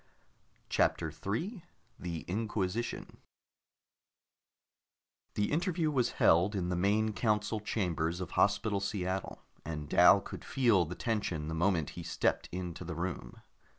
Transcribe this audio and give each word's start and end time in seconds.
CHAPTER 0.67 1.11
3 1.11 1.61
THE 1.99 2.21
INQUISITION 2.27 3.17
The 5.35 5.51
interview 5.51 5.91
was 5.91 6.13
held 6.13 6.55
in 6.55 6.69
the 6.69 6.75
main 6.75 7.13
council 7.13 7.59
chambers 7.59 8.19
of 8.19 8.31
Hospital 8.31 8.79
Seattle, 8.79 9.43
and 9.63 9.87
Dal 9.87 10.19
could 10.19 10.43
feel 10.43 10.85
the 10.85 10.95
tension 10.95 11.49
the 11.49 11.53
moment 11.53 11.91
he 11.91 12.01
stepped 12.01 12.49
into 12.51 12.83
the 12.83 12.95
room. 12.95 13.43